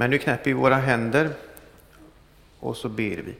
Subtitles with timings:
[0.00, 1.30] Men nu knäpper vi våra händer
[2.60, 3.34] och så ber vi.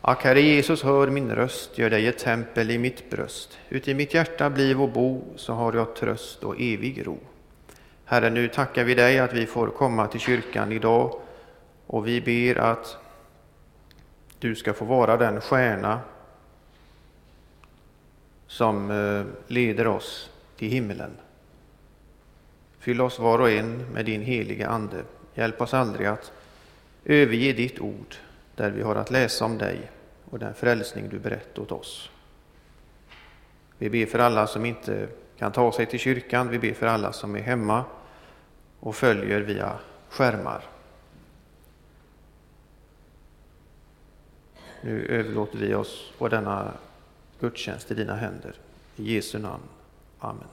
[0.00, 3.58] Ack, Herre Jesus, hör min röst, gör dig ett tempel i mitt bröst.
[3.68, 7.18] Uti mitt hjärta bliv och bo, så har jag tröst och evig ro.
[8.04, 11.20] Herre, nu tackar vi dig att vi får komma till kyrkan idag
[11.86, 12.96] och vi ber att
[14.38, 16.00] du ska få vara den stjärna
[18.46, 21.10] som eh, leder oss till himmelen.
[22.78, 25.04] Fyll oss var och en med din heliga Ande.
[25.38, 26.32] Hjälp oss aldrig att
[27.04, 28.14] överge ditt ord
[28.54, 29.90] där vi har att läsa om dig
[30.24, 32.10] och den frälsning du berett åt oss.
[33.78, 36.48] Vi ber för alla som inte kan ta sig till kyrkan.
[36.48, 37.84] Vi ber för alla som är hemma
[38.80, 40.64] och följer via skärmar.
[44.80, 46.72] Nu överlåter vi oss på denna
[47.40, 48.54] gudstjänst i dina händer.
[48.96, 49.62] I Jesu namn.
[50.18, 50.48] Amen.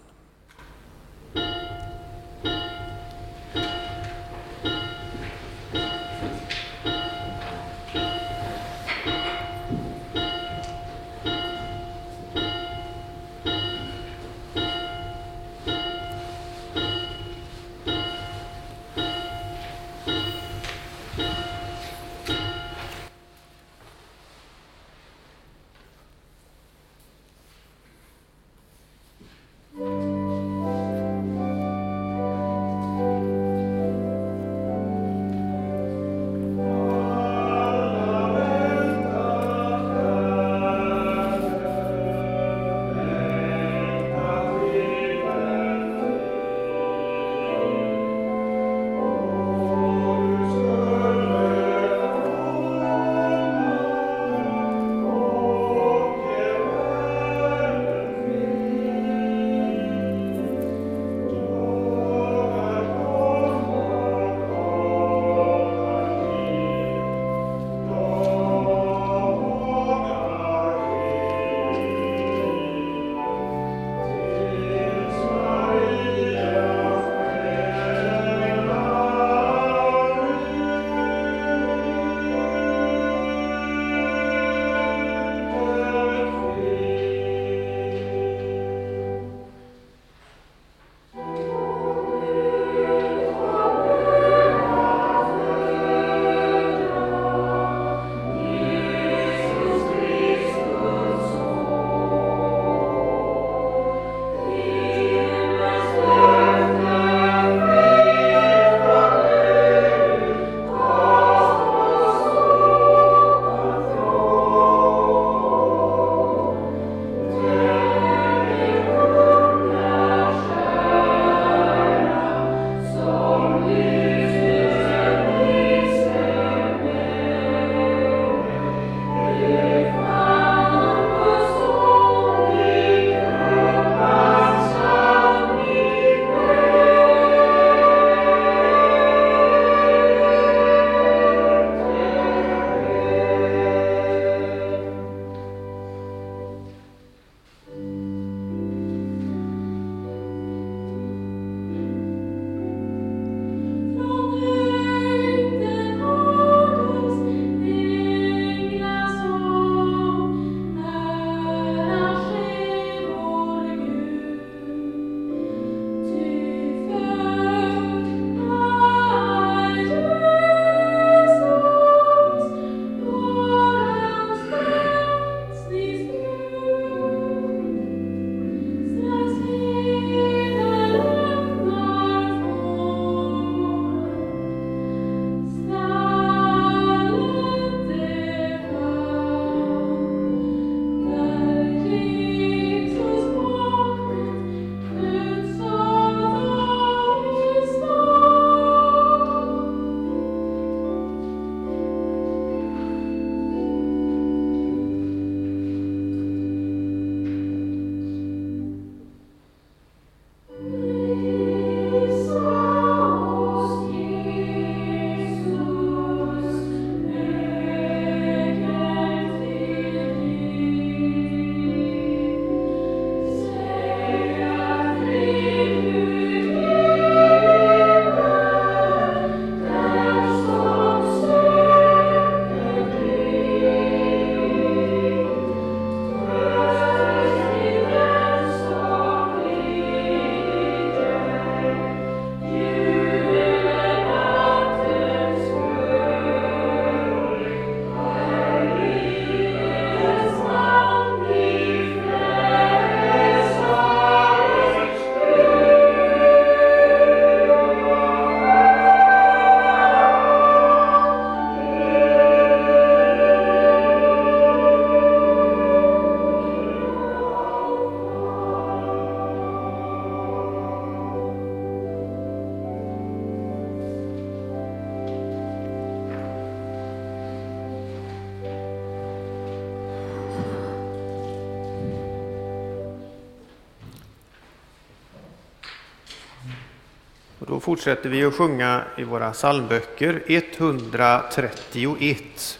[287.66, 292.60] Fortsätter vi att sjunga i våra psalmböcker 131.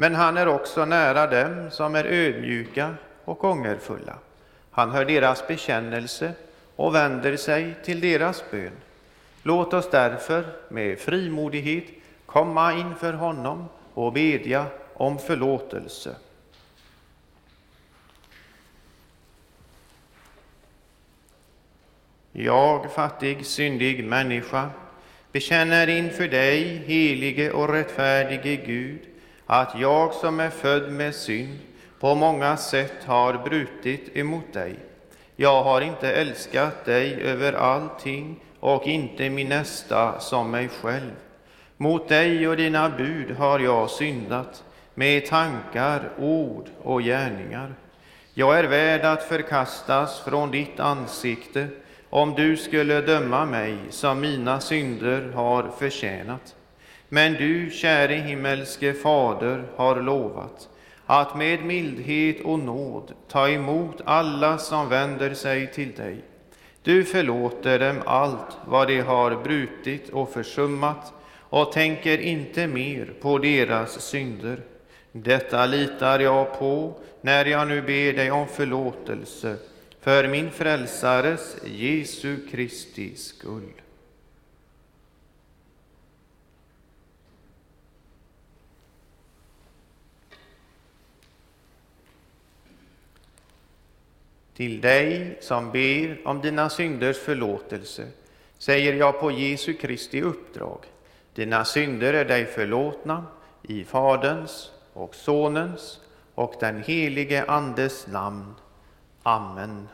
[0.00, 4.18] men han är också nära dem som är ödmjuka och ångerfulla.
[4.70, 6.32] Han hör deras bekännelse
[6.76, 8.72] och vänder sig till deras bön.
[9.42, 11.84] Låt oss därför med frimodighet
[12.26, 16.16] komma inför honom och bedja om förlåtelse.
[22.32, 24.70] Jag, fattig, syndig människa,
[25.32, 29.09] bekänner inför dig, helige och rättfärdige Gud,
[29.52, 31.58] att jag som är född med synd
[32.00, 34.76] på många sätt har brutit emot dig.
[35.36, 41.10] Jag har inte älskat dig över allting och inte min nästa som mig själv.
[41.76, 44.64] Mot dig och dina bud har jag syndat
[44.94, 47.74] med tankar, ord och gärningar.
[48.34, 51.68] Jag är värd att förkastas från ditt ansikte
[52.10, 56.54] om du skulle döma mig som mina synder har förtjänat.
[57.12, 60.68] Men du, käre himmelske Fader, har lovat
[61.06, 66.24] att med mildhet och nåd ta emot alla som vänder sig till dig.
[66.82, 73.38] Du förlåter dem allt vad de har brutit och försummat och tänker inte mer på
[73.38, 74.60] deras synder.
[75.12, 79.56] Detta litar jag på när jag nu ber dig om förlåtelse
[80.00, 83.79] för min frälsares Jesu Kristi skull.
[94.60, 98.08] Till dig som ber om dina synders förlåtelse
[98.58, 100.78] säger jag på Jesu Kristi uppdrag.
[101.34, 103.24] Dina synder är dig förlåtna
[103.62, 106.00] i Faderns och Sonens
[106.34, 108.54] och den helige Andes namn.
[109.22, 109.88] Amen.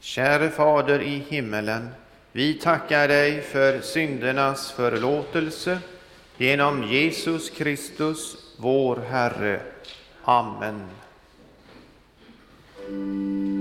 [0.00, 1.88] Käre Fader i himmelen,
[2.32, 5.78] vi tackar dig för syndernas förlåtelse
[6.36, 9.60] genom Jesus Kristus, vår Herre.
[10.24, 10.88] Amen.
[12.90, 13.57] Música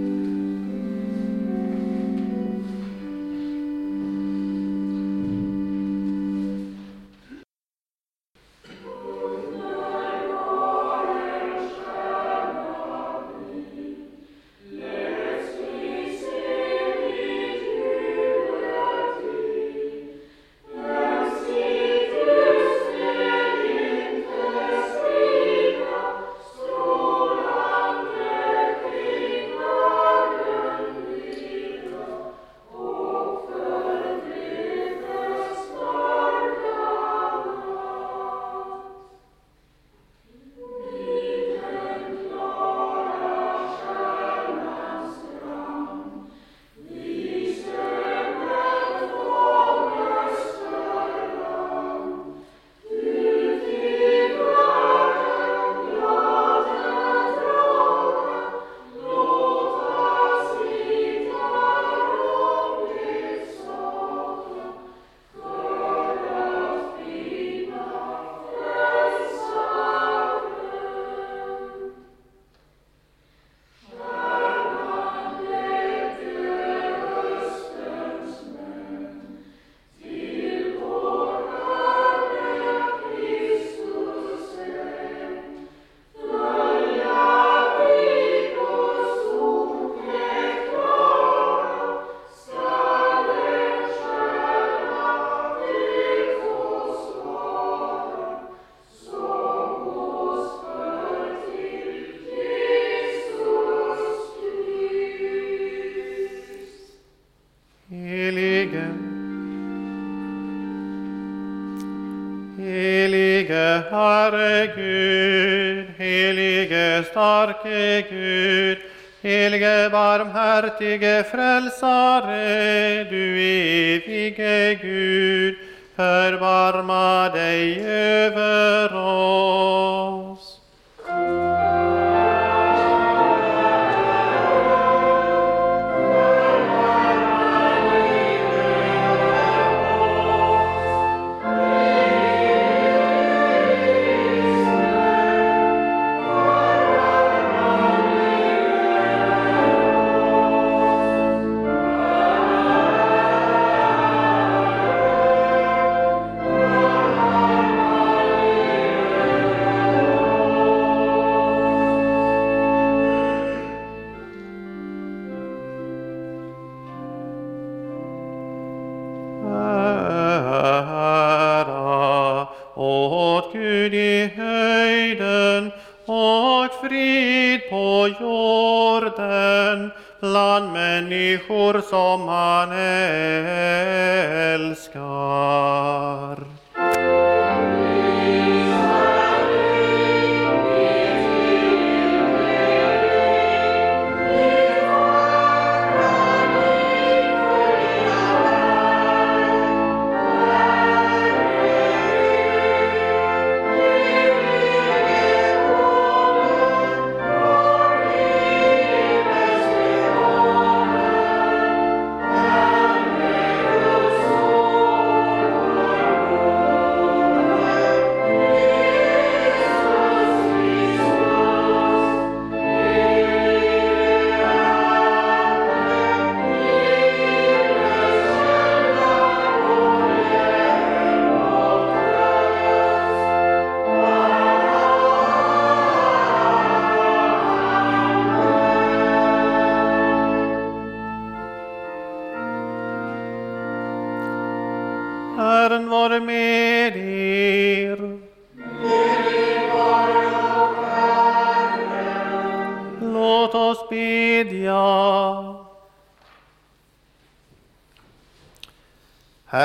[120.77, 121.01] Fertig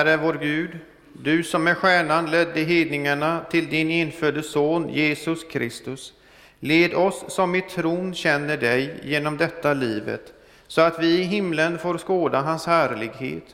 [0.02, 0.71] Herre vår Gud,
[1.12, 6.12] du som med stjärnan ledde hedningarna till din infödde son Jesus Kristus,
[6.61, 10.33] led oss som i tron känner dig genom detta livet,
[10.66, 13.44] så att vi i himlen får skåda hans härlighet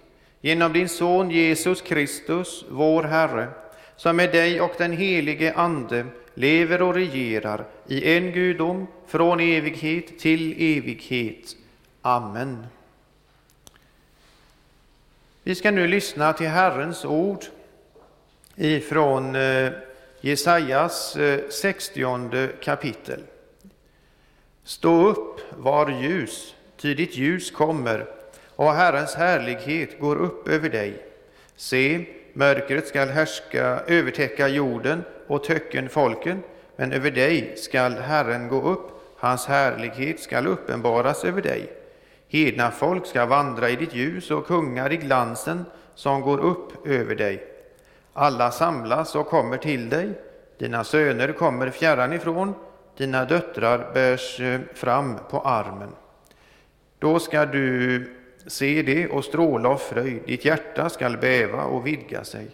[0.41, 3.49] genom din son Jesus Kristus, vår Herre,
[3.97, 10.19] som med dig och den helige Ande lever och regerar i en gudom från evighet
[10.19, 11.57] till evighet.
[12.03, 12.67] Amen.
[15.49, 17.45] Vi ska nu lyssna till Herrens ord
[18.57, 19.73] ifrån eh,
[20.21, 23.21] Jesajas eh, 60 kapitel.
[24.65, 28.07] Stå upp, var ljus, ty ditt ljus kommer
[28.57, 31.07] och Herrens härlighet går upp över dig.
[31.57, 36.43] Se, mörkret skall härska, övertäcka jorden och töcken folken,
[36.77, 41.78] men över dig skall Herren gå upp, hans härlighet skall uppenbaras över dig.
[42.29, 45.65] Hedna folk ska vandra i ditt ljus och kungar i glansen
[45.95, 47.45] som går upp över dig.
[48.13, 50.09] Alla samlas och kommer till dig,
[50.59, 52.55] dina söner kommer fjärran ifrån,
[52.97, 55.91] dina döttrar bärs eh, fram på armen.
[56.99, 58.05] Då ska du
[58.47, 62.47] se det och stråla av fröjd, ditt hjärta skall bäva och vidga sig.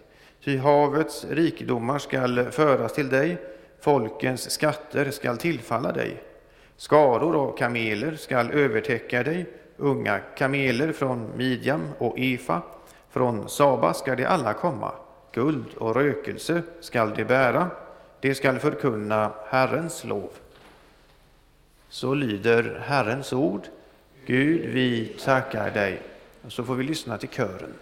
[0.43, 3.37] Ty havets rikedomar skall föras till dig,
[3.81, 6.23] folkens skatter skall tillfalla dig.
[6.77, 9.45] Skaror av kameler skall övertäcka dig,
[9.77, 12.61] unga kameler från Midjam och Efa,
[13.09, 14.91] från Saba skall de alla komma.
[15.31, 17.67] Guld och rökelse skall de bära,
[18.19, 20.29] de skall förkunna Herrens lov.
[21.89, 23.61] Så lyder Herrens ord.
[24.25, 26.01] Gud, vi tackar dig.
[26.41, 27.73] Och så får vi lyssna till kören.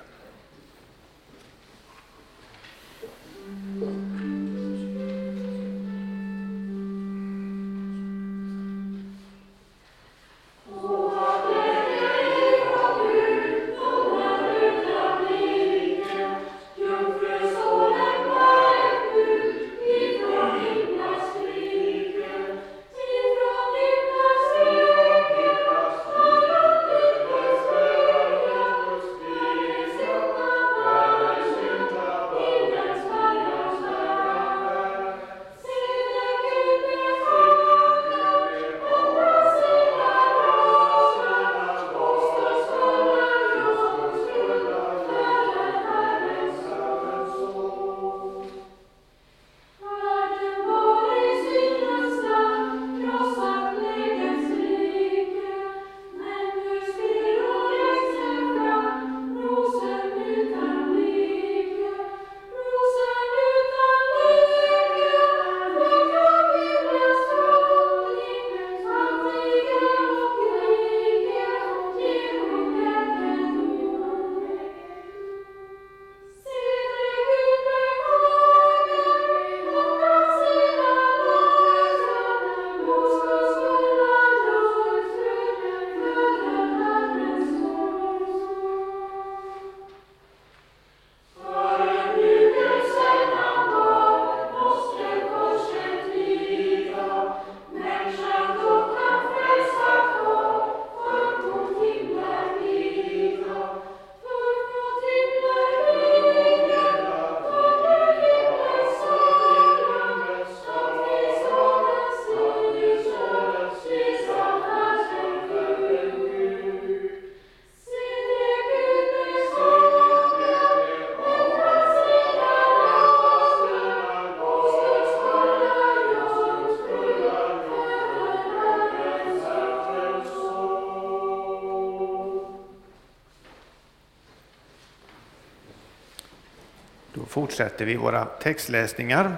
[137.53, 139.35] Fortsätter vi våra textläsningar.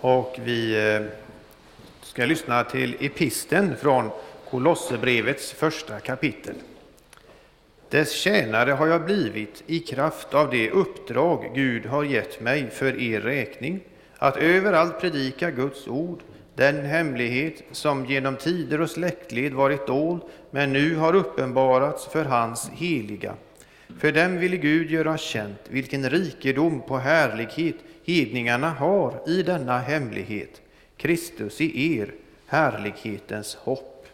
[0.00, 1.02] Och vi eh,
[2.02, 4.10] ska lyssna till episten från
[4.50, 6.54] Kolosserbrevets första kapitel.
[7.88, 13.00] Dess tjänare har jag blivit i kraft av det uppdrag Gud har gett mig för
[13.00, 13.80] er räkning,
[14.18, 16.20] att överallt predika Guds ord,
[16.54, 22.70] den hemlighet som genom tider och släktled varit dold, men nu har uppenbarats för hans
[22.74, 23.34] heliga.
[24.04, 30.62] För dem ville Gud göra känt vilken rikedom på härlighet hedningarna har i denna hemlighet,
[30.96, 32.12] Kristus i er,
[32.46, 34.06] härlighetens hopp.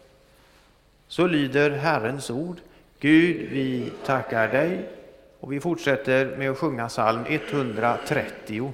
[1.07, 2.57] Så lyder Herrens ord.
[2.99, 4.89] Gud, vi tackar dig.
[5.39, 8.73] Och vi fortsätter med att sjunga psalm 130.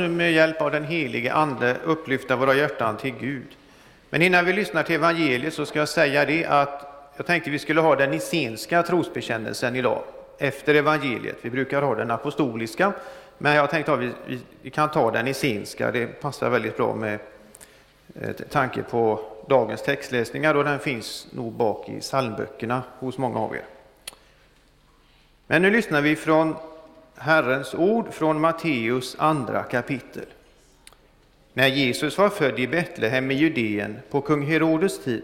[0.00, 3.56] Nu med hjälp av den helige Ande upplyfta våra hjärtan till Gud.
[4.10, 6.86] Men innan vi lyssnar till evangeliet så ska jag säga det att
[7.16, 10.02] jag tänkte vi skulle ha den nicenska trosbekännelsen idag,
[10.38, 11.36] efter evangeliet.
[11.42, 12.92] Vi brukar ha den apostoliska,
[13.38, 15.92] men jag tänkte att vi, vi, vi kan ta den nicenska.
[15.92, 17.18] Det passar väldigt bra med
[18.20, 23.54] eh, tanke på dagens textläsningar och den finns nog bak i psalmböckerna hos många av
[23.54, 23.64] er.
[25.46, 26.56] Men nu lyssnar vi från
[27.22, 30.26] Herrens ord från Matteus andra kapitel.
[31.52, 35.22] När Jesus var född i Betlehem i Judeen på kung Herodes tid,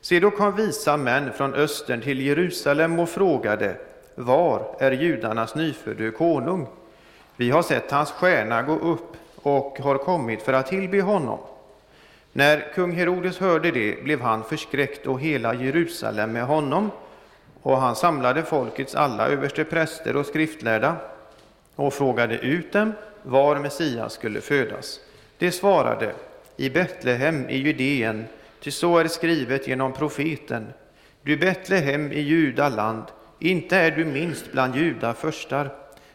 [0.00, 3.76] se då kom visa män från östern till Jerusalem och frågade,
[4.14, 6.66] var är judarnas nyfödde konung?
[7.36, 11.38] Vi har sett hans stjärna gå upp och har kommit för att tillbe honom.
[12.32, 16.90] När kung Herodes hörde det blev han förskräckt och hela Jerusalem med honom,
[17.62, 20.96] och han samlade folkets alla överstepräster och skriftlärda
[21.78, 25.00] och frågade ut dem var Messias skulle födas.
[25.38, 26.12] De svarade
[26.56, 28.24] i Betlehem i Judeen,
[28.60, 30.66] ty så är skrivet genom profeten.
[31.22, 33.02] Du Betlehem i Judaland,
[33.38, 35.70] inte är du minst bland judafurstar,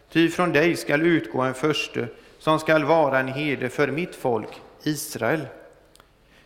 [0.09, 2.07] ty från dig skall utgå en förste
[2.39, 5.47] som skall vara en herde för mitt folk, Israel.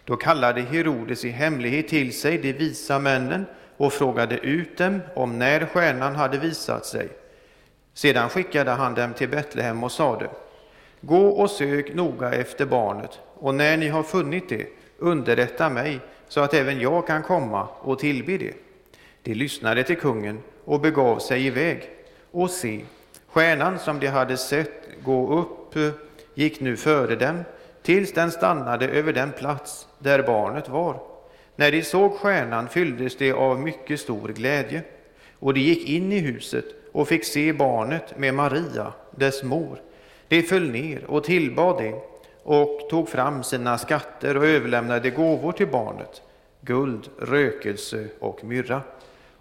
[0.05, 3.45] Då kallade Herodes i hemlighet till sig de visa männen
[3.77, 7.09] och frågade ut dem om när stjärnan hade visat sig.
[7.97, 10.29] Sedan skickade han dem till Betlehem och sade,
[11.01, 16.41] Gå och sök noga efter barnet, och när ni har funnit det, underrätta mig, så
[16.41, 18.53] att även jag kan komma och tillbe det.
[19.23, 21.89] De lyssnade till kungen och begav sig iväg.
[22.31, 22.81] Och se,
[23.27, 25.89] stjärnan som de hade sett gå upp eh,
[26.33, 27.43] gick nu före dem,
[27.83, 30.99] tills den stannade över den plats där barnet var.
[31.55, 34.81] När de såg stjärnan fylldes de av mycket stor glädje,
[35.39, 36.65] och de gick in i huset
[36.97, 39.81] och fick se barnet med Maria, dess mor.
[40.27, 41.95] De föll ner och tillbad det
[42.43, 46.21] och tog fram sina skatter och överlämnade gåvor till barnet,
[46.61, 48.81] guld, rökelse och myrra.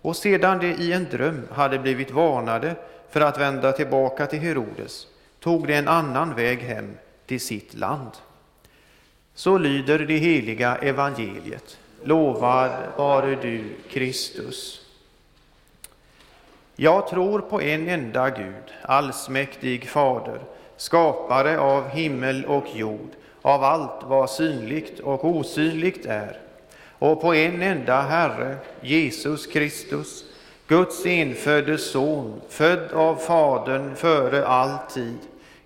[0.02, 2.74] Och sedan de i en dröm hade blivit varnade
[3.10, 5.06] för att vända tillbaka till Herodes,
[5.40, 8.10] tog de en annan väg hem till sitt land.
[9.34, 11.78] Så lyder det heliga evangeliet.
[12.04, 14.85] Lovad vare du, Kristus.
[16.78, 20.40] Jag tror på en enda Gud, allsmäktig Fader,
[20.76, 23.10] skapare av himmel och jord,
[23.42, 26.38] av allt vad synligt och osynligt är,
[26.98, 30.24] och på en enda Herre, Jesus Kristus,
[30.68, 35.18] Guds enfödde Son, född av Fadern före all tid,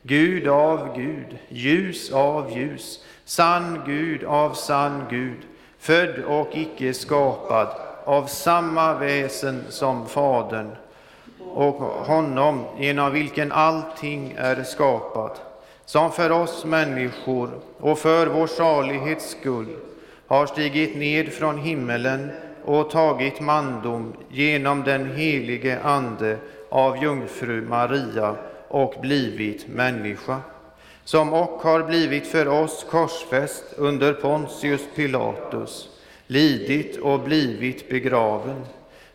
[0.02, 5.38] Gud av Gud, ljus av ljus, sann Gud av sann Gud,
[5.78, 7.68] född och icke skapad,
[8.04, 10.70] av samma väsen som Fadern,
[11.54, 11.74] och
[12.06, 15.40] honom genom vilken allting är skapat,
[15.84, 19.76] som för oss människor och för vår salighets skull
[20.26, 22.30] har stigit ned från himmelen
[22.64, 28.34] och tagit mandom genom den helige Ande av jungfru Maria
[28.68, 30.36] och blivit människa,
[31.04, 35.88] som och har blivit för oss korsfäst under Pontius Pilatus,
[36.26, 38.64] lidit och blivit begraven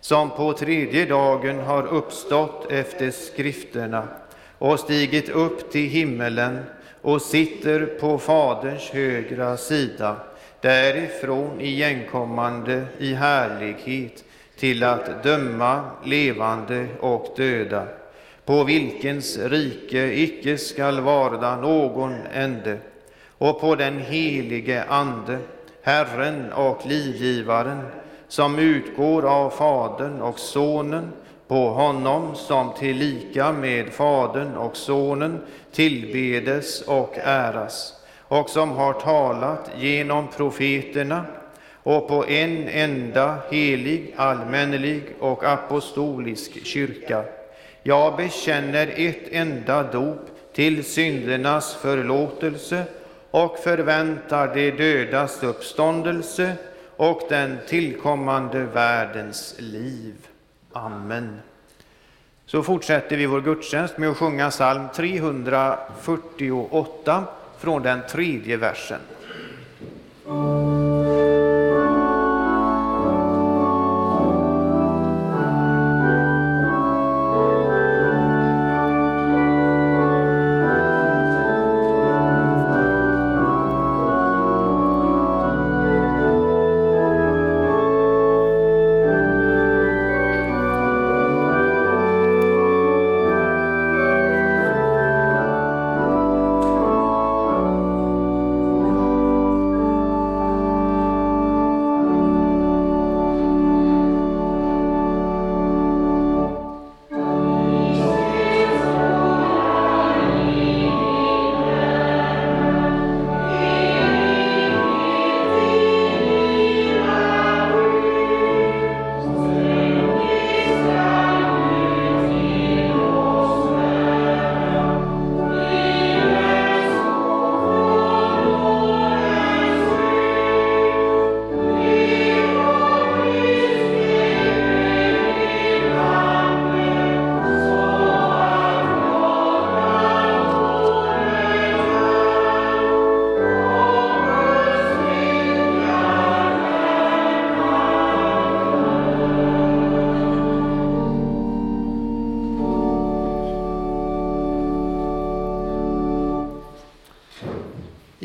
[0.05, 4.07] som på tredje dagen har uppstått efter skrifterna
[4.57, 6.59] och stigit upp till himmelen
[7.01, 10.15] och sitter på Faderns högra sida,
[10.61, 14.23] därifrån igenkommande i härlighet
[14.57, 17.87] till att döma levande och döda,
[18.45, 22.77] på vilkens rike icke skall varda någon ände,
[23.37, 25.37] och på den helige Ande,
[25.81, 27.81] Herren och livgivaren,
[28.27, 31.11] som utgår av Fadern och Sonen,
[31.47, 35.39] på honom som tillika med Fadern och Sonen
[35.71, 41.25] tillbedes och äras, och som har talat genom profeterna,
[41.83, 47.23] och på en enda helig, allmännelig och apostolisk kyrka.
[47.83, 50.19] Jag bekänner ett enda dop
[50.53, 52.83] till syndernas förlåtelse
[53.31, 56.55] och förväntar de dödas uppståndelse
[56.97, 60.13] och den tillkommande världens liv.
[60.73, 61.39] Amen.
[62.45, 67.23] Så fortsätter vi vår gudstjänst med att sjunga psalm 348
[67.57, 68.99] från den tredje versen.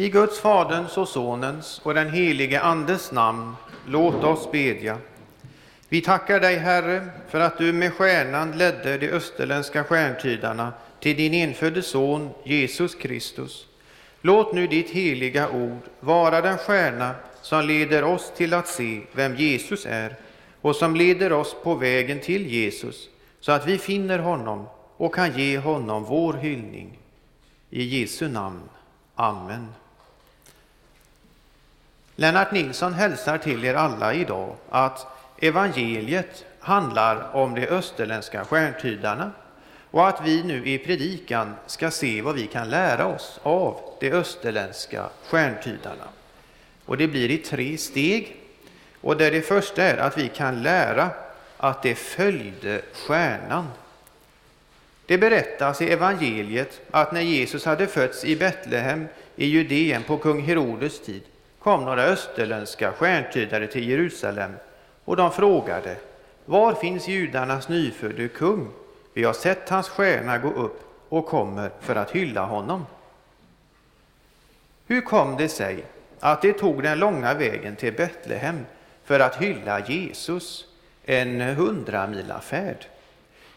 [0.00, 4.98] I Guds Faderns och Sonens och den helige Andes namn, låt oss bedja.
[5.88, 11.34] Vi tackar dig, Herre, för att du med stjärnan ledde de österländska stjärntydarna till din
[11.34, 13.66] enfödde Son Jesus Kristus.
[14.20, 19.36] Låt nu ditt heliga ord vara den stjärna som leder oss till att se vem
[19.36, 20.16] Jesus är
[20.60, 23.08] och som leder oss på vägen till Jesus
[23.40, 26.98] så att vi finner honom och kan ge honom vår hyllning.
[27.70, 28.62] I Jesu namn.
[29.14, 29.66] Amen.
[32.20, 35.06] Lennart Nilsson hälsar till er alla idag att
[35.38, 39.32] evangeliet handlar om de österländska stjärntydarna
[39.90, 44.10] och att vi nu i predikan ska se vad vi kan lära oss av de
[44.12, 46.04] österländska stjärntydarna.
[46.86, 48.36] Och det blir i tre steg.
[49.00, 51.10] Och där det första är att vi kan lära
[51.56, 53.68] att det följde stjärnan.
[55.06, 60.42] Det berättas i evangeliet att när Jesus hade fötts i Betlehem i Judeen på kung
[60.42, 61.22] Herodes tid
[61.62, 64.52] kom några österländska stjärntydare till Jerusalem
[65.04, 65.96] och de frågade
[66.44, 68.68] Var finns judarnas nyfödde kung?
[69.14, 72.86] Vi har sett hans stjärna gå upp och kommer för att hylla honom.
[74.86, 75.84] Hur kom det sig
[76.20, 78.66] att de tog den långa vägen till Betlehem
[79.04, 80.66] för att hylla Jesus,
[81.04, 82.86] en hundramilafärd?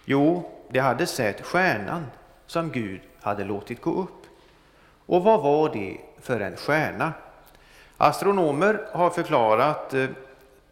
[0.06, 2.06] Jo, de hade sett stjärnan
[2.48, 4.26] som Gud hade låtit gå upp.
[5.06, 7.14] Och vad var det för en stjärna?
[7.98, 10.08] Astronomer har förklarat eh,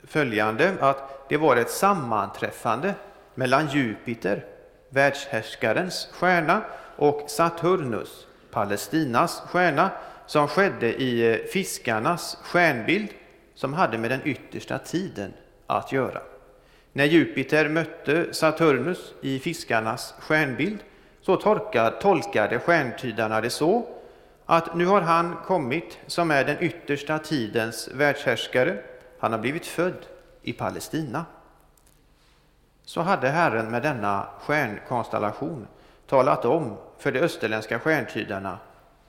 [0.04, 2.94] följande att det var ett sammanträffande
[3.36, 4.46] mellan Jupiter,
[4.90, 6.62] världshärskarens stjärna,
[6.96, 9.90] och Saturnus, Palestinas stjärna,
[10.26, 13.10] som skedde i eh, fiskarnas stjärnbild
[13.56, 15.34] som hade med den yttersta tiden
[15.68, 16.22] att göra.
[16.94, 20.80] När Jupiter mötte Saturnus i fiskarnas stjärnbild
[21.22, 21.36] så
[22.02, 23.88] tolkade stjärntydarna det så
[24.46, 28.84] att nu har han kommit som är den yttersta tidens världshärskare.
[29.20, 30.06] Han har blivit född
[30.42, 31.26] i Palestina.
[32.84, 35.68] Så hade Herren med denna stjärnkonstellation
[36.08, 38.60] talat om för de österländska stjärntydarna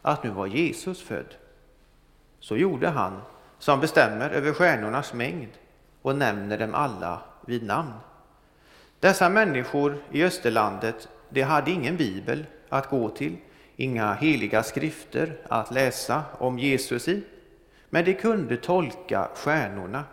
[0.03, 1.35] att nu var Jesus född.
[2.41, 3.21] Så gjorde han
[3.59, 5.51] som bestämmer över stjärnornas mängd
[6.03, 7.93] och nämner dem alla vid namn.
[9.01, 13.37] Dessa människor i Österlandet, de hade ingen bibel att gå till,
[13.83, 17.23] inga heliga skrifter att läsa om Jesus i,
[17.91, 20.05] men de kunde tolka stjärnorna.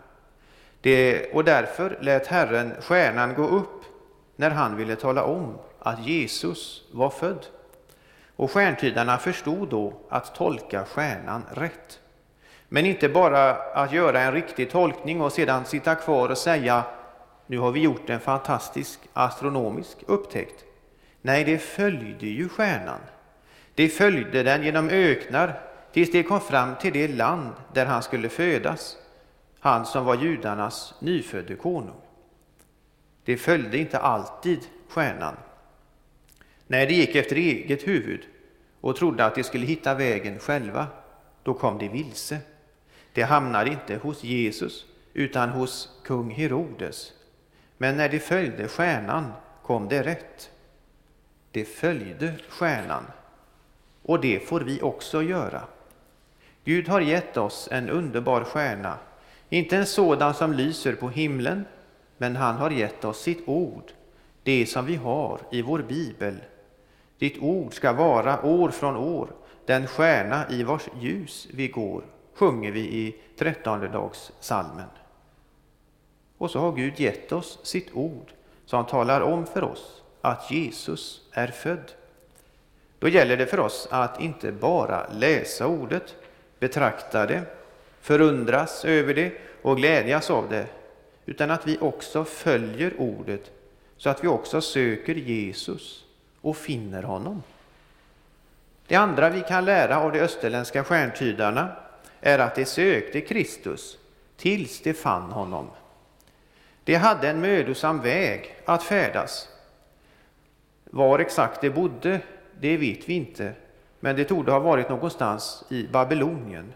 [0.80, 3.84] Det, och därför lät Herren stjärnan gå upp
[4.36, 7.46] när han ville tala om att Jesus var född.
[8.36, 12.00] Och stjärntydarna förstod då att tolka stjärnan rätt.
[12.68, 16.84] Men inte bara att göra en riktig tolkning och sedan sitta kvar och säga
[17.46, 20.64] nu har vi gjort en fantastisk astronomisk upptäckt.
[21.22, 23.00] Nej, det följde ju stjärnan.
[23.74, 25.60] De följde den genom öknar
[25.92, 28.96] tills de kom fram till det land där han skulle födas,
[29.60, 32.00] han som var judarnas nyfödde konung.
[33.24, 35.36] De följde inte alltid stjärnan.
[36.66, 38.26] När de gick efter eget huvud
[38.80, 40.86] och trodde att de skulle hitta vägen själva,
[41.42, 42.38] då kom de vilse.
[43.12, 47.12] De hamnade inte hos Jesus utan hos kung Herodes.
[47.78, 50.50] Men när de följde stjärnan kom det rätt.
[51.50, 53.04] De följde stjärnan.
[54.10, 55.62] Och det får vi också göra.
[56.64, 58.98] Gud har gett oss en underbar stjärna,
[59.48, 61.64] inte en sådan som lyser på himlen,
[62.16, 63.92] men han har gett oss sitt ord,
[64.42, 66.36] det som vi har i vår bibel.
[67.18, 69.28] Ditt ord ska vara år från år
[69.66, 72.04] den stjärna i vars ljus vi går,
[72.34, 74.90] sjunger vi i trettonde salmen.
[76.38, 78.32] Och så har Gud gett oss sitt ord
[78.66, 81.92] som talar om för oss att Jesus är född.
[83.00, 86.14] Då gäller det för oss att inte bara läsa ordet,
[86.58, 87.42] betrakta det,
[88.00, 89.32] förundras över det
[89.62, 90.66] och glädjas av det,
[91.26, 93.50] utan att vi också följer ordet
[93.96, 96.04] så att vi också söker Jesus
[96.40, 97.42] och finner honom.
[98.86, 101.68] Det andra vi kan lära av de österländska stjärntydarna
[102.20, 103.98] är att de sökte Kristus
[104.36, 105.70] tills de fann honom.
[106.84, 109.48] De hade en mödosam väg att färdas.
[110.84, 112.20] Var exakt de bodde,
[112.60, 113.52] det vet vi inte,
[114.00, 116.72] men det torde ha varit någonstans i Babylonien.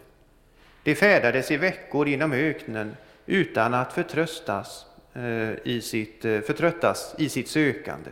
[0.83, 7.29] De färdades i veckor inom öknen utan att förtröstas, eh, i sitt, eh, förtröttas i
[7.29, 8.11] sitt sökande.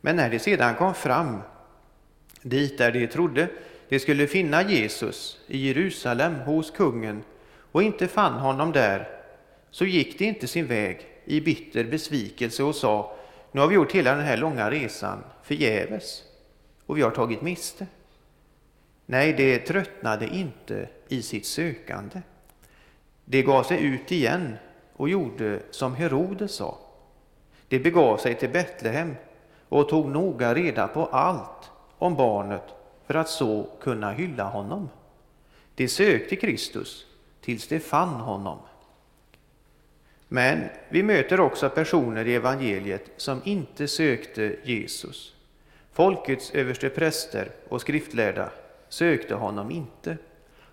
[0.00, 1.38] Men när de sedan kom fram
[2.42, 3.48] dit där de trodde
[3.88, 7.22] de skulle finna Jesus i Jerusalem hos kungen
[7.72, 9.08] och inte fann honom där,
[9.70, 13.16] så gick de inte sin väg i bitter besvikelse och sa
[13.52, 16.22] nu har vi gjort hela den här långa resan förgäves
[16.88, 17.86] och vi har tagit miste.
[19.06, 22.20] Nej, det tröttnade inte i sitt sökande.
[23.24, 24.56] Det gav sig ut igen
[24.92, 26.78] och gjorde som Herodes sa.
[27.68, 29.14] Det begav sig till Betlehem
[29.68, 32.64] och tog noga reda på allt om barnet
[33.06, 34.88] för att så kunna hylla honom.
[35.74, 37.06] De sökte Kristus
[37.40, 38.58] tills de fann honom.
[40.28, 45.37] Men vi möter också personer i evangeliet som inte sökte Jesus.
[45.98, 48.50] Folkets överste präster och skriftlärda
[48.88, 50.16] sökte honom inte,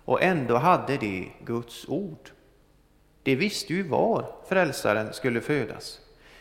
[0.04, 2.30] och ändå hade de Guds ord.
[3.22, 6.00] De visste ju var frälsaren skulle födas.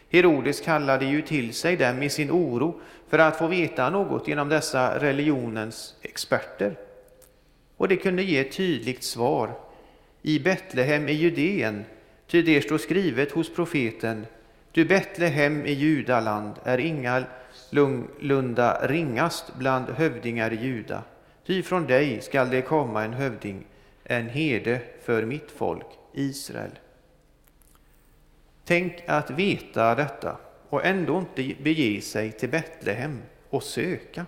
[0.10, 4.50] Herodes kallade ju till sig dem i sin oro för att få veta något genom
[4.50, 6.76] dessa religionens experter.
[7.78, 9.50] Och det kunde ge ett tydligt svar.
[10.22, 11.86] I Betlehem i Judeen,
[12.28, 14.26] ty det står skrivet hos profeten,
[14.72, 16.80] du Betlehem i Judaland är
[18.20, 21.04] lunda ringast bland hövdingar i Juda,
[21.46, 23.66] ty från dig skall det komma en hövding,
[24.04, 26.72] en herde för mitt folk Israel.
[28.66, 30.38] Tänk att veta detta
[30.70, 34.26] och ändå inte bege sig till Betlehem och söka.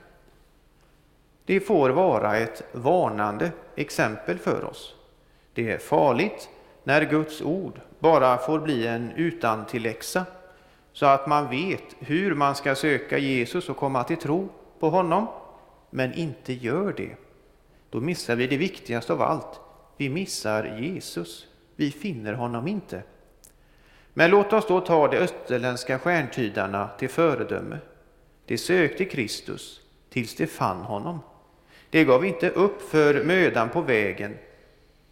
[1.45, 4.95] Det får vara ett varnande exempel för oss.
[5.53, 6.49] Det är farligt
[6.83, 10.25] när Guds ord bara får bli en utantilläxa
[10.97, 15.27] så att man vet hur man ska söka Jesus och komma till tro på honom,
[15.89, 17.15] men inte gör det.
[17.89, 19.59] Då missar vi det viktigaste av allt.
[19.97, 21.47] Vi missar Jesus.
[21.75, 23.03] Vi finner honom inte.
[24.13, 27.77] Men låt oss då ta de österländska stjärntydarna till föredöme.
[28.45, 31.19] De sökte Kristus tills de fann honom.
[31.89, 34.37] De gav inte upp för mödan på vägen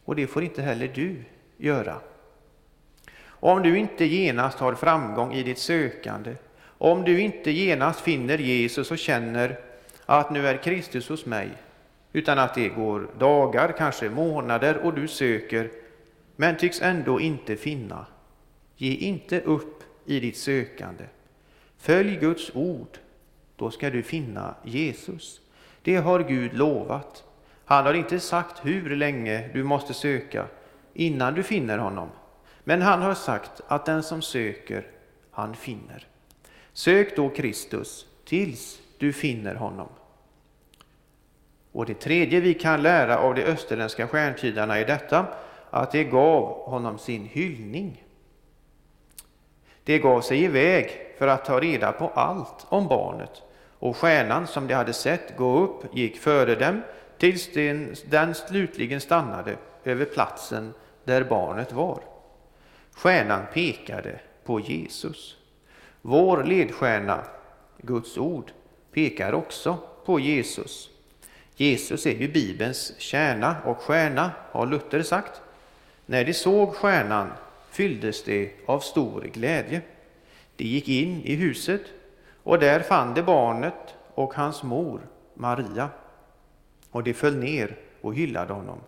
[0.06, 1.24] och det får inte heller du
[1.58, 1.96] göra.
[3.40, 6.36] Om du inte genast har framgång i ditt sökande,
[6.78, 9.60] om du inte genast finner Jesus och känner
[10.06, 11.50] att nu är Kristus hos mig,
[12.14, 15.72] utan att det går dagar, kanske månader och du söker,
[16.36, 18.06] men tycks ändå inte finna,
[18.78, 21.04] Ge inte upp i ditt sökande.
[21.78, 22.98] Följ Guds ord,
[23.56, 25.42] då ska du finna Jesus.
[25.82, 27.24] Det har Gud lovat.
[27.66, 30.46] Han har inte sagt hur länge du måste söka
[30.94, 32.10] innan du finner honom.
[32.68, 34.88] Men han har sagt att den som söker,
[35.32, 36.08] han finner.
[36.74, 39.88] Sök då Kristus tills du finner honom.
[41.72, 45.26] Och det tredje vi kan lära av de österländska stjärntydarna är detta,
[45.70, 48.04] att det gav honom sin hyllning.
[49.84, 53.42] De gav sig iväg för att ta reda på allt om barnet,
[53.80, 56.82] och stjärnan som de hade sett gå upp gick före dem
[57.18, 62.15] tills den, den slutligen stannade över platsen där barnet var.
[62.96, 65.38] Stjärnan pekade på Jesus.
[66.02, 67.24] Vår ledstjärna,
[67.78, 68.52] Guds ord,
[68.94, 70.90] pekar också på Jesus.
[71.56, 75.42] Jesus är ju Bibelns kärna och stjärna, har Luther sagt.
[76.06, 77.32] När de såg stjärnan
[77.72, 79.82] fylldes de av stor glädje.
[80.56, 81.82] De gick in i huset
[82.44, 85.02] och där fann de barnet och hans mor
[85.34, 85.90] Maria.
[86.92, 88.80] Och de föll ner och hyllade honom.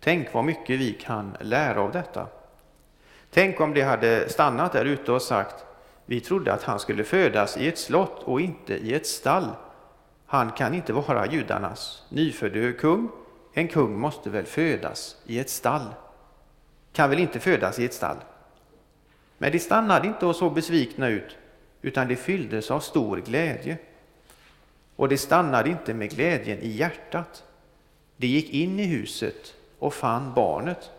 [0.00, 2.28] Tänk vad mycket vi kan lära av detta.
[3.34, 5.64] Tänk om de hade stannat där ute och sagt
[6.06, 9.48] vi trodde att han skulle födas i ett slott och inte i ett stall.
[10.26, 13.08] Han kan inte vara judarnas nyfödde kung.
[13.52, 15.86] En kung måste väl födas i ett stall
[16.92, 18.16] kan väl inte födas i ett stall.
[19.38, 21.36] Men de stannade inte och såg besvikna ut,
[21.82, 23.78] utan de fylldes av stor glädje.
[24.96, 27.44] Och de stannade inte med glädjen i hjärtat.
[28.16, 30.90] De gick in i huset och fann barnet.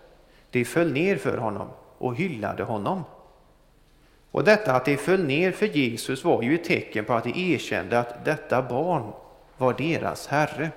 [0.51, 1.67] De föll ner för honom
[1.97, 3.03] och hyllade honom.
[4.31, 7.53] Och detta att de föll ner för Jesus var ju ett tecken på att de
[7.53, 9.13] erkände att detta barn
[9.57, 10.69] var deras Herre.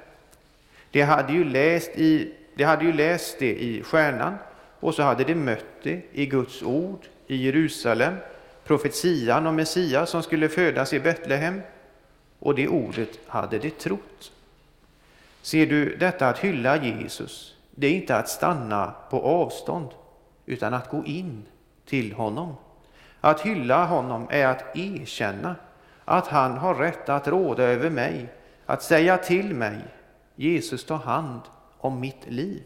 [0.91, 4.35] De hade ju läst, i, de hade ju läst det i stjärnan
[4.81, 8.15] och så hade de mött det i Guds ord i Jerusalem,
[8.65, 11.61] profetian om Messias som skulle födas i Betlehem,
[12.39, 14.33] och det ordet hade de trott.
[15.43, 19.89] Ser du, detta att hylla Jesus, det är inte att stanna på avstånd,
[20.49, 21.45] utan att gå in
[21.85, 22.57] till honom.
[23.21, 25.57] Att hylla honom är att erkänna
[26.05, 28.33] att han har rätt att råda över mig,
[28.67, 29.79] att säga till mig,
[30.37, 31.41] Jesus tar hand
[31.79, 32.63] om mitt liv.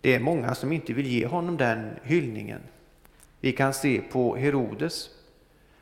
[0.00, 2.60] Det är många som inte vill ge honom den hyllningen.
[3.40, 5.10] Vi kan se på Herodes.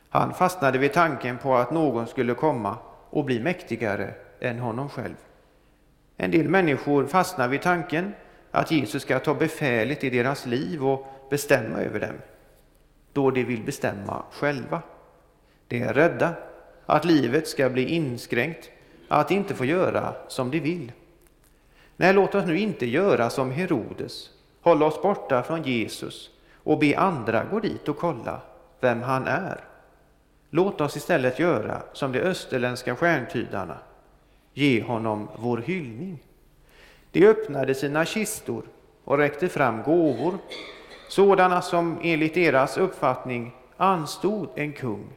[0.09, 2.77] Han fastnade vid tanken på att någon skulle komma
[3.09, 5.15] och bli mäktigare än honom själv.
[6.17, 8.13] En del människor fastnar vid tanken
[8.55, 12.15] att Jesus ska ta befälet i deras liv och bestämma över dem,
[13.13, 14.81] då de vill bestämma själva.
[15.67, 16.33] De är rädda
[16.85, 18.69] att livet ska bli inskränkt
[19.07, 20.91] att de inte får göra som de vill.
[21.97, 24.29] Nej, låt oss nu inte göra som Herodes,
[24.61, 28.41] hålla oss borta från Jesus och be andra gå dit och kolla
[28.79, 29.63] vem han är.
[30.49, 33.77] Låt oss istället göra som de österländska stjärntydarna,
[34.53, 36.19] ge honom vår hyllning.
[37.15, 38.63] De öppnade sina kistor
[39.03, 40.37] och räckte fram gåvor,
[41.09, 45.07] sådana som enligt deras uppfattning anstod en kung,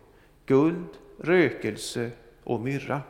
[0.46, 0.88] guld,
[1.20, 2.10] rökelse
[2.44, 3.00] och myrra.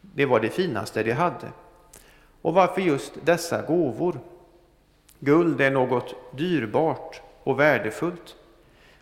[0.00, 1.46] Det var det finaste de hade.
[2.42, 4.18] Och varför just dessa gåvor?
[5.18, 8.36] Guld är något dyrbart och värdefullt.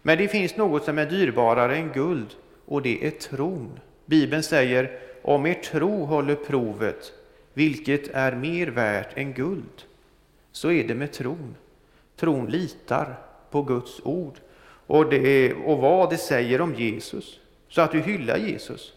[0.02, 2.34] Men det finns något som är dyrbarare än guld
[2.66, 3.80] och det är tron.
[4.06, 7.12] Bibeln säger om er tro håller provet,
[7.54, 9.84] vilket är mer värt än guld,
[10.52, 11.54] så är det med tron.
[12.16, 13.18] Tron litar
[13.50, 14.34] på Guds ord
[14.86, 18.92] och, det, och vad det säger om Jesus, så att du hyllar Jesus,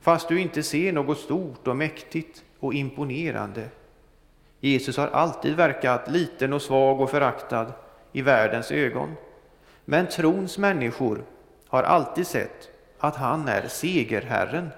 [0.00, 3.68] fast du inte ser något stort och mäktigt och imponerande.
[4.60, 7.72] Jesus har alltid verkat liten och svag och föraktad
[8.12, 9.14] i världens ögon.
[9.84, 11.24] Men trons människor
[11.68, 14.70] har alltid sett att han är segerherren.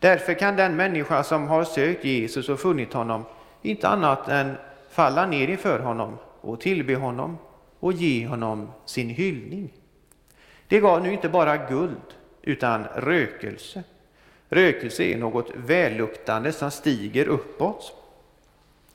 [0.00, 3.24] Därför kan den människa som har sökt Jesus och funnit honom
[3.62, 4.54] inte annat än
[4.90, 7.38] falla ner inför honom och tillbe honom
[7.80, 9.72] och ge honom sin hyllning.
[10.68, 13.82] Det gav nu inte bara guld, utan rökelse.
[14.48, 17.96] Rökelse är något välluktande som stiger uppåt.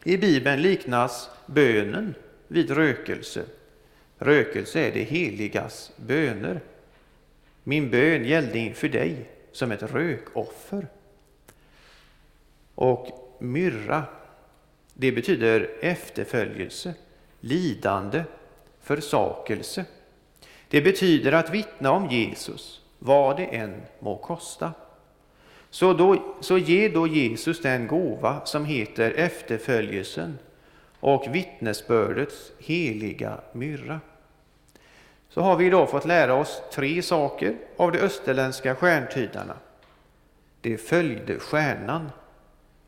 [0.04, 2.16] I Bibeln liknas bönen
[2.48, 3.44] vid rökelse.
[4.18, 6.62] Rökelse är det heligas böner.
[7.64, 10.88] Min bön gällde inför dig som ett rökoffer.
[12.76, 13.08] Och
[13.40, 14.04] myrra,
[14.94, 16.94] det betyder efterföljelse,
[17.40, 18.24] lidande,
[18.82, 19.86] försakelse.
[20.68, 24.74] Det betyder att vittna om Jesus, vad det än må kosta.
[25.70, 30.38] Så, då, så ge då Jesus den gåva som heter efterföljelsen
[31.00, 34.00] och vittnesbördets heliga myrra.
[35.36, 39.54] Så har vi idag fått lära oss tre saker av de österländska stjärntydarna.
[40.62, 42.12] De följde stjärnan.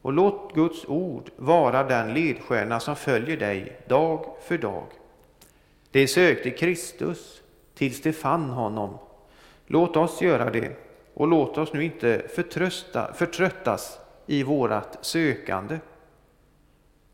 [0.02, 4.84] Och låt Guds ord vara den ledstjärna som följer dig dag för dag.
[5.92, 7.42] De sökte Kristus
[7.76, 8.98] tills de fann honom.
[9.66, 10.72] Låt oss göra det
[11.14, 12.26] och låt oss nu inte
[13.14, 15.80] förtröttas i vårat sökande.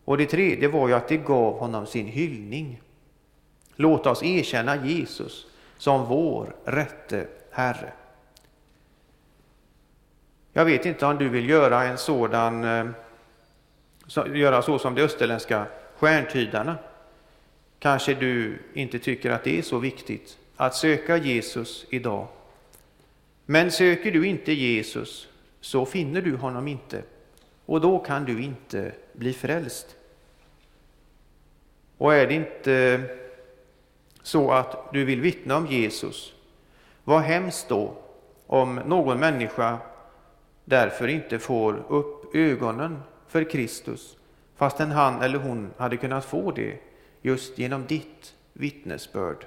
[0.06, 2.82] Och det tredje var ju att de gav honom sin hyllning.
[3.76, 5.48] Låt oss erkänna Jesus
[5.78, 7.94] som vår rätte Herre.
[10.54, 12.86] Jag vet inte om du vill göra en sådan, eh,
[14.34, 15.66] göra så som de österländska
[15.98, 16.76] stjärntydarna.
[17.80, 22.28] Kanske du inte tycker att det är så viktigt att söka Jesus idag.
[23.46, 25.28] Men söker du inte Jesus
[25.62, 27.04] så finner du honom inte
[27.66, 29.96] och då kan du inte bli frälst.
[31.98, 33.02] Och är det inte
[34.24, 36.34] så att du vill vittna om Jesus,
[37.04, 37.94] vad hemskt då
[38.48, 39.78] om någon människa
[40.66, 44.18] därför inte får upp ögonen för Kristus,
[44.56, 46.80] fastän han eller hon hade kunnat få det
[47.22, 49.46] just genom ditt vittnesbörd.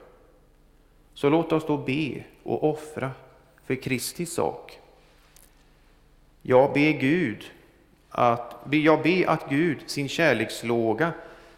[1.15, 3.11] Så låt oss då be och offra
[3.65, 4.81] för Kristi sak.
[6.43, 7.45] Jag ber Gud
[8.11, 11.13] att, jag ber att Gud sin kärlekslåga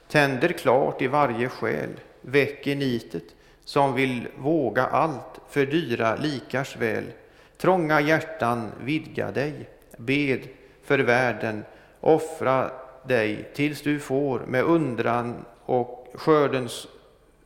[0.08, 1.90] tänder klart i varje själ,
[2.20, 7.04] väcker nitet som vill våga allt för dyra likars väl.
[7.56, 10.48] Trånga hjärtan vidga dig, bed
[10.82, 11.64] för världen,
[12.00, 12.70] offra
[13.02, 16.86] dig tills du får med undran och skördens,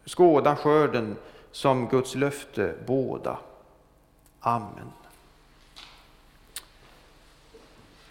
[0.04, 1.16] skåda skörden
[1.52, 3.38] som Guds löfte båda.
[4.40, 5.01] Amen.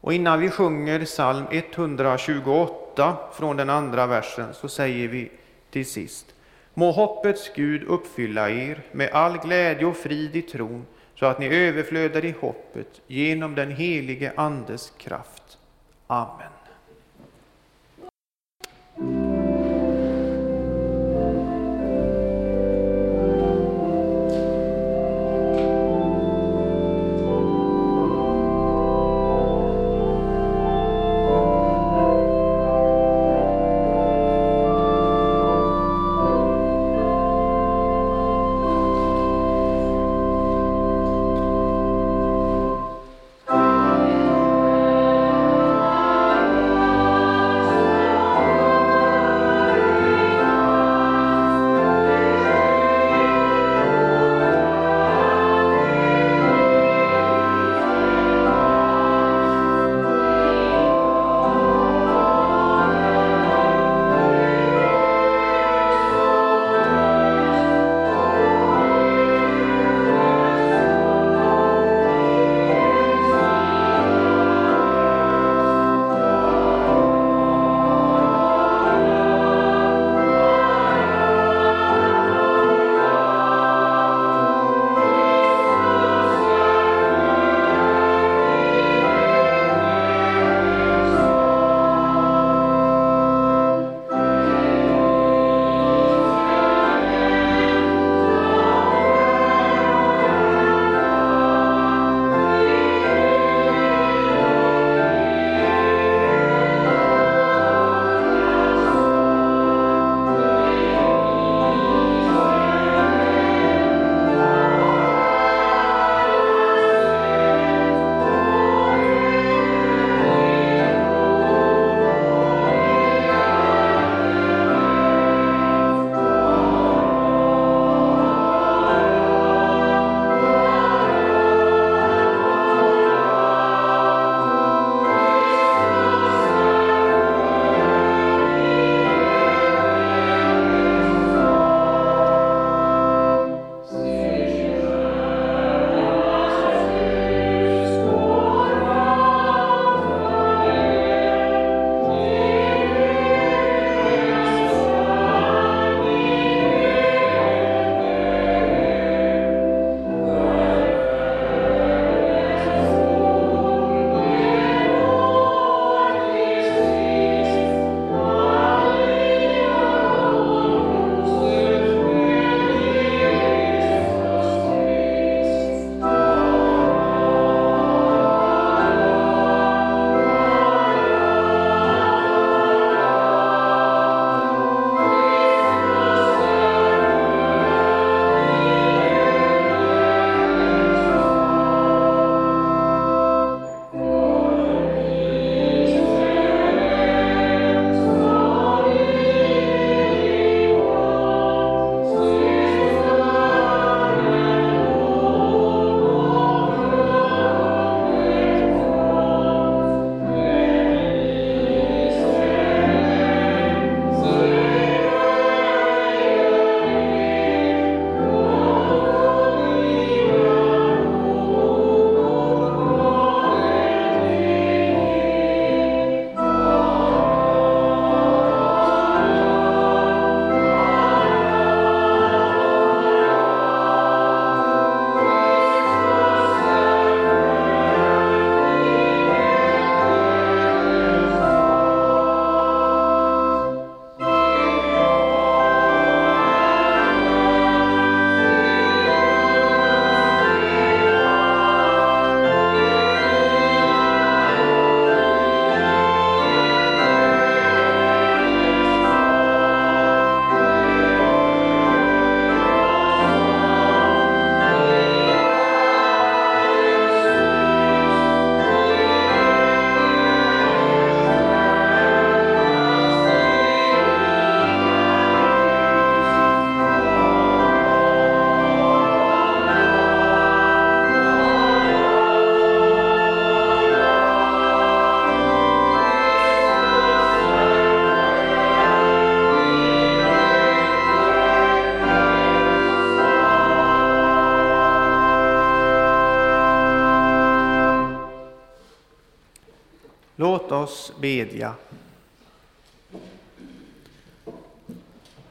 [0.00, 5.30] Och innan vi sjunger psalm 128 från den andra versen så säger vi
[5.70, 6.34] till sist
[6.74, 11.46] Må hoppets Gud uppfylla er med all glädje och frid i tron så att ni
[11.46, 15.58] överflödar i hoppet genom den helige Andes kraft.
[16.06, 16.59] Amen.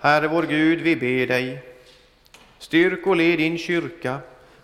[0.10, 1.62] Herre vår Gud, vi ber dig,
[2.58, 4.20] styrk och led din kyrka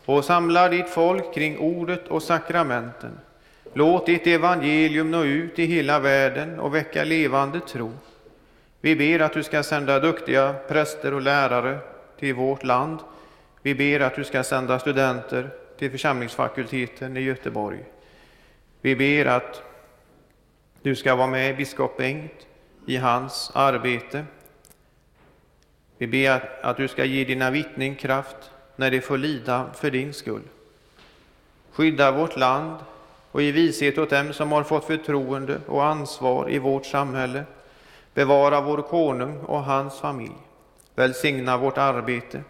[0.05, 3.19] och samla ditt folk kring ordet och sakramenten.
[3.73, 7.91] Låt ditt evangelium nå ut i hela världen och väcka levande tro.
[8.81, 11.79] Vi ber att du ska sända duktiga präster och lärare
[12.19, 12.99] till vårt land.
[13.61, 17.79] Vi ber att du ska sända studenter till församlingsfakulteten i Göteborg.
[18.81, 19.61] Vi ber att
[20.81, 22.47] du ska vara med biskop Bengt
[22.87, 24.25] i hans arbete.
[25.97, 30.13] Vi ber att, du ska ge dina vittnen kraft när de får lida för din
[30.13, 30.41] skull.
[31.71, 32.77] Skydda vårt land
[33.31, 37.43] och ge vishet åt dem som har fått förtroende och ansvar i vårt samhälle.
[38.13, 40.35] Bevara vår konung och hans familj.
[40.95, 42.41] Välsigna vårt arbete.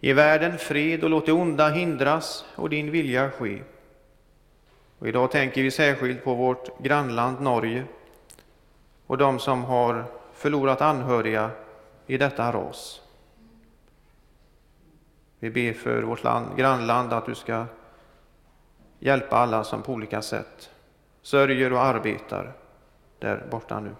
[0.00, 3.58] Ge världen fred och låt det onda hindras och din vilja ske.
[4.98, 7.84] Och idag tänker vi särskilt på vårt grannland Norge
[9.06, 10.04] och de som har
[10.34, 11.50] förlorat anhöriga
[12.06, 13.00] i detta ras.
[15.38, 17.66] Vi ber för vårt land, grannland att du ska
[18.98, 20.70] hjälpa alla som på olika sätt
[21.22, 22.52] sörjer och arbetar
[23.18, 23.90] där borta nu.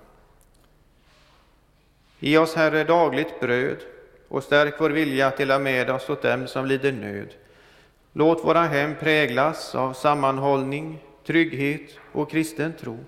[2.19, 3.77] Ge oss, Herre, dagligt bröd
[4.29, 7.35] och stärk vår vilja att dela med oss åt dem som lider nöd.
[8.13, 12.99] Låt våra hem präglas av sammanhållning, trygghet och kristen tro.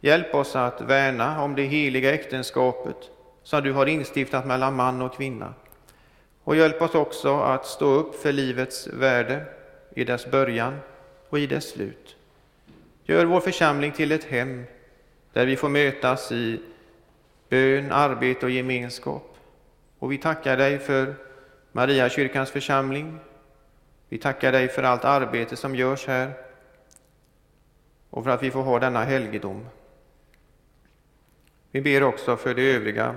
[0.00, 3.10] Hjälp oss att värna om det heliga äktenskapet
[3.44, 5.54] som du har instiftat mellan man och kvinna.
[6.44, 9.44] Och hjälp oss också att stå upp för livets värde
[9.94, 10.78] i dess början
[11.28, 12.16] och i dess slut.
[13.04, 14.64] Gör vår församling till ett hem
[15.32, 16.60] där vi får mötas i
[17.48, 19.36] bön, arbete och gemenskap.
[19.98, 21.14] Och vi tackar dig för
[21.72, 23.18] Maria kyrkans församling.
[24.08, 26.32] Vi tackar dig för allt arbete som görs här
[28.10, 29.66] och för att vi får ha denna helgedom.
[31.70, 33.14] Vi ber också för de övriga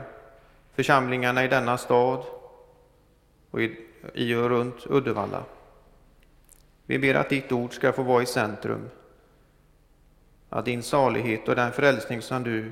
[0.78, 2.24] församlingarna i denna stad
[3.52, 3.62] och
[4.14, 5.44] i och runt Uddevalla.
[6.86, 8.90] Vi ber att ditt ord ska få vara i centrum,
[10.50, 12.72] att din salighet och den frälsning som du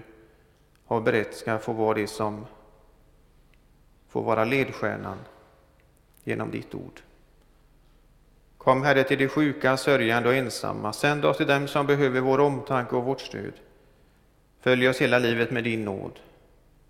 [0.85, 2.45] har berett ska få vara det som
[4.09, 5.17] får vara ledstjärnan
[6.23, 7.01] genom ditt ord.
[8.57, 10.93] Kom, Herre, till de sjuka, sörjande och ensamma.
[10.93, 13.53] Sänd oss till dem som behöver vår omtanke och vårt stöd.
[14.59, 16.19] Följ oss hela livet med din nåd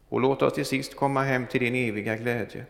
[0.09, 2.65] och låt oss till sist komma hem till din eviga glädje.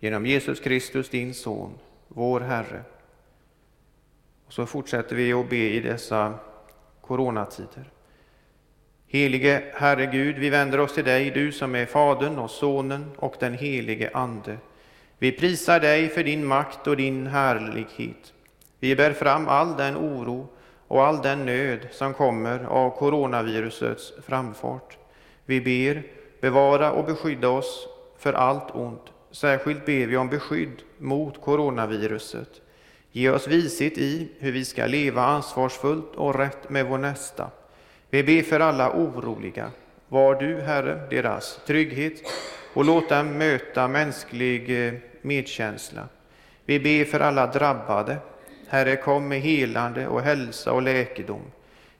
[0.00, 1.78] Genom Jesus Kristus, din Son,
[2.08, 2.82] vår Herre.
[4.46, 6.34] Och så fortsätter vi att be i dessa
[7.00, 7.90] coronatider.
[9.06, 13.36] Helige Herre Gud, vi vänder oss till dig, du som är Fadern och Sonen och
[13.40, 14.56] den helige Ande.
[15.18, 18.32] Vi prisar dig för din makt och din härlighet.
[18.80, 20.48] Vi bär fram all den oro
[20.88, 24.98] och all den nöd som kommer av coronavirusets framfart.
[25.46, 26.02] Vi ber,
[26.40, 27.88] bevara och beskydda oss
[28.18, 29.12] för allt ont.
[29.30, 32.60] Särskilt ber vi om beskydd mot coronaviruset.
[33.12, 37.50] Ge oss vishet i hur vi ska leva ansvarsfullt och rätt med vår nästa.
[38.10, 39.70] Vi ber för alla oroliga.
[40.08, 42.22] Var du, Herre, deras trygghet
[42.74, 46.08] och låt dem möta mänsklig eh, medkänsla.
[46.64, 48.16] Vi ber för alla drabbade.
[48.68, 51.42] Herre, kom med helande och hälsa och läkedom.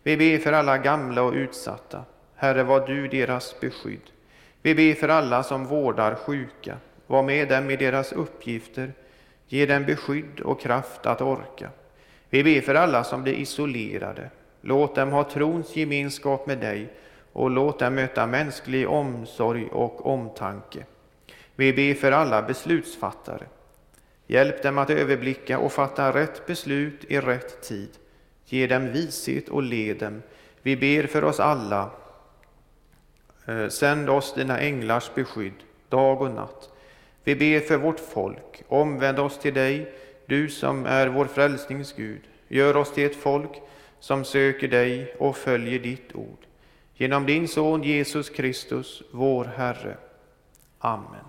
[0.03, 2.05] Vi ber för alla gamla och utsatta.
[2.43, 4.11] Herre, var du deras beskydd.
[4.63, 6.77] Vi ber för alla som vårdar sjuka.
[7.07, 8.93] Var med dem i deras uppgifter.
[9.49, 11.71] Ge dem beskydd och kraft att orka.
[12.31, 14.31] Vi ber för alla som blir isolerade.
[14.61, 16.93] Låt dem ha trons gemenskap med dig
[17.33, 20.85] och låt dem möta mänsklig omsorg och omtanke.
[21.55, 23.45] Vi ber för alla beslutsfattare.
[24.27, 27.91] Hjälp dem att överblicka och fatta rätt beslut i rätt tid.
[28.47, 30.23] Ge dem vishet och led dem.
[30.63, 31.91] Vi ber för oss alla.
[33.47, 35.55] Eh, sänd oss dina änglars beskydd
[35.93, 36.71] dag och natt.
[37.25, 38.63] Vi ber för vårt folk.
[38.69, 39.93] Omvänd oss till dig,
[40.27, 42.21] du som är vår frälsnings Gud.
[42.49, 43.51] Gör oss till ett folk
[44.01, 46.39] som söker dig och följer ditt ord.
[46.95, 49.97] Genom din son Jesus Kristus, vår Herre.
[50.79, 51.25] Amen.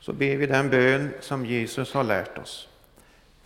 [0.00, 2.69] Så ber vi den bön som Jesus har lärt oss.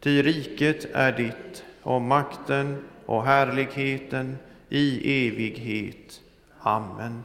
[0.00, 4.38] Ty riket är ditt, och makten och härligheten
[4.68, 6.20] i evighet.
[6.60, 7.24] Amen.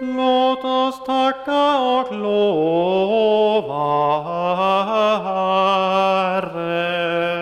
[0.00, 3.82] Låt oss tacka och lova
[6.42, 7.41] Herren.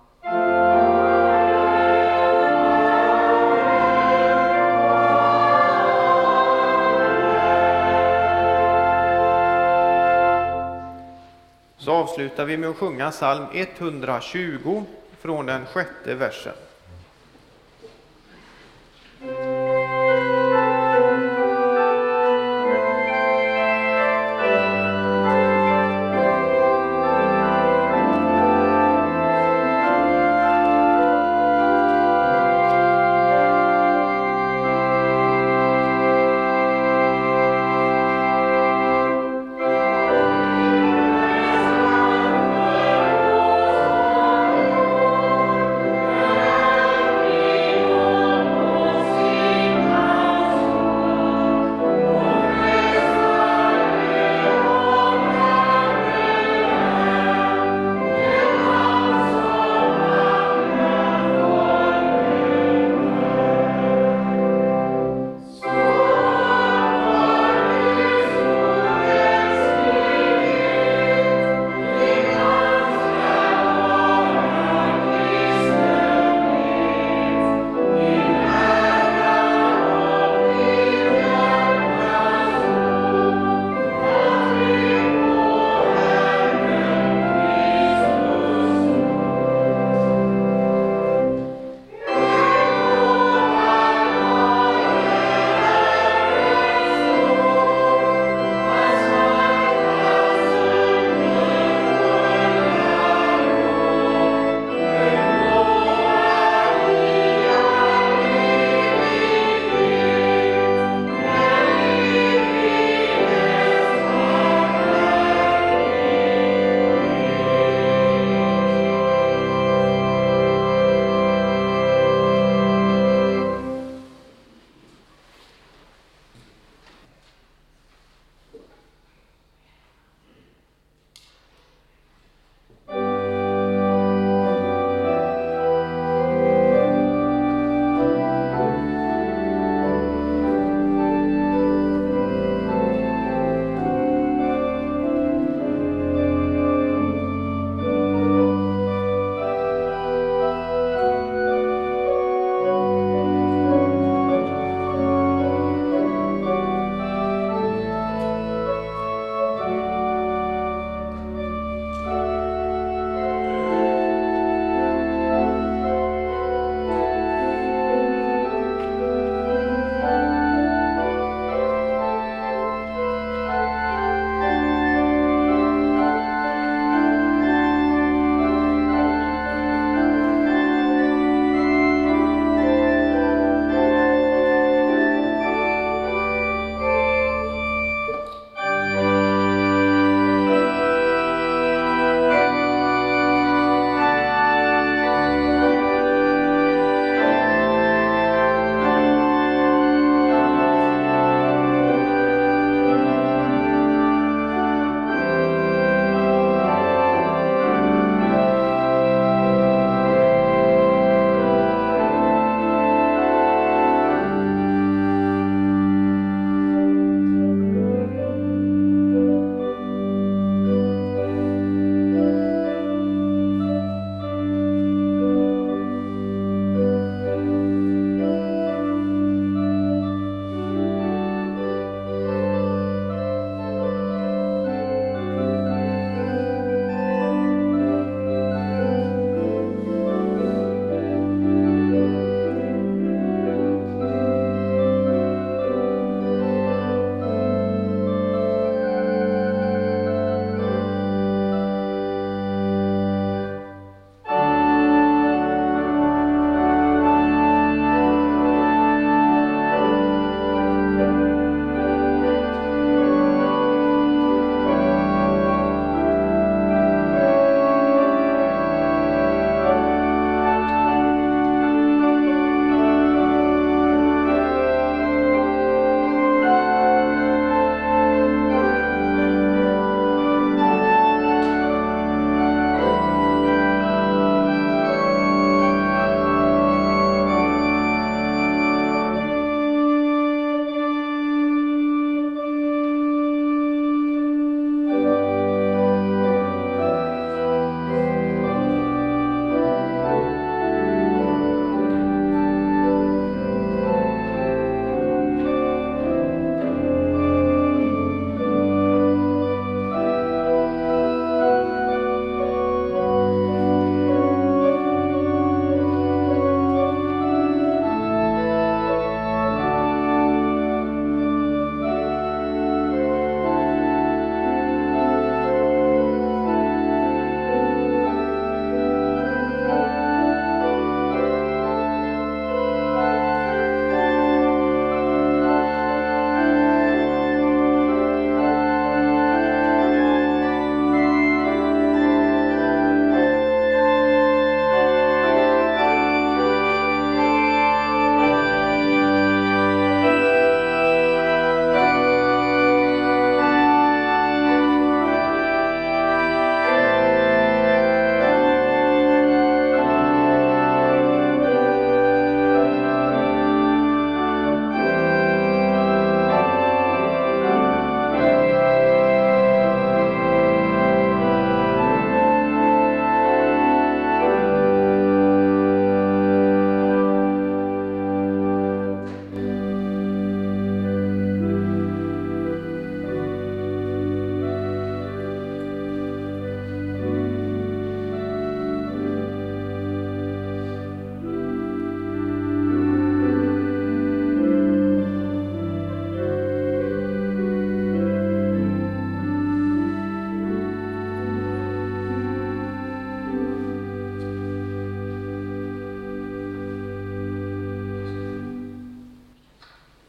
[11.81, 14.83] Så avslutar vi med att sjunga psalm 120
[15.21, 16.53] från den sjätte versen.